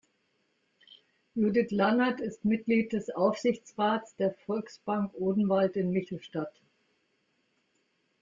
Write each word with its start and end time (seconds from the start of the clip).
Judith 1.37 1.69
Lannert 1.69 2.21
ist 2.21 2.43
Mitglied 2.43 2.91
des 2.91 3.11
Aufsichtsrates 3.11 4.15
der 4.15 4.31
Volksbank 4.47 5.13
Odenwald 5.13 5.75
in 5.77 5.91
Michelstadt. 5.91 6.59